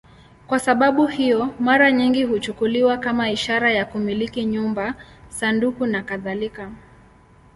[0.47, 4.95] Kwa sababu hiyo, mara nyingi huchukuliwa kama ishara ya kumiliki nyumba,
[5.29, 6.71] sanduku nakadhalika.